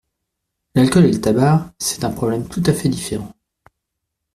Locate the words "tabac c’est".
1.21-2.03